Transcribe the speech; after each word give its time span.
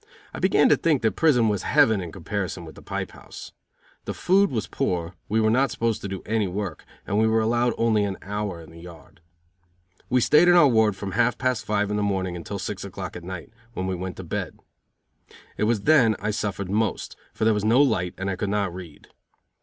I 0.33 0.39
began 0.39 0.67
to 0.69 0.75
think 0.75 1.03
that 1.03 1.15
prison 1.15 1.47
was 1.47 1.61
heaven 1.61 2.01
in 2.01 2.11
comparison 2.11 2.65
with 2.65 2.73
the 2.73 2.81
pipe 2.81 3.11
house. 3.11 3.51
The 4.05 4.15
food 4.15 4.49
was 4.49 4.65
poor, 4.65 5.13
we 5.29 5.39
were 5.39 5.51
not 5.51 5.69
supposed 5.69 6.01
to 6.01 6.07
do 6.07 6.23
any 6.25 6.47
work, 6.47 6.85
and 7.05 7.19
we 7.19 7.27
were 7.27 7.39
allowed 7.39 7.75
only 7.77 8.03
an 8.03 8.17
hour 8.23 8.59
in 8.59 8.71
the 8.71 8.81
yard. 8.81 9.21
We 10.09 10.19
stayed 10.19 10.47
in 10.47 10.55
our 10.55 10.67
ward 10.67 10.95
from 10.95 11.11
half 11.11 11.37
past 11.37 11.65
five 11.67 11.91
in 11.91 11.97
the 11.97 12.01
morning 12.01 12.35
until 12.35 12.57
six 12.57 12.83
o'clock 12.83 13.15
at 13.15 13.23
night, 13.23 13.51
when 13.75 13.85
we 13.85 13.93
went 13.93 14.17
to 14.17 14.23
bed. 14.23 14.57
It 15.55 15.65
was 15.65 15.81
then 15.81 16.15
I 16.17 16.31
suffered 16.31 16.71
most, 16.71 17.15
for 17.31 17.45
there 17.45 17.53
was 17.53 17.63
no 17.63 17.79
light 17.79 18.15
and 18.17 18.27
I 18.27 18.37
could 18.37 18.49
not 18.49 18.73
read. 18.73 19.09